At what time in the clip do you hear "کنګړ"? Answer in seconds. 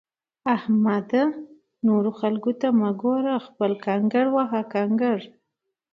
3.85-4.25